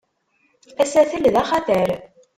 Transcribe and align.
Asatal 0.81 1.25
d 1.33 1.35
axatar. 1.41 1.89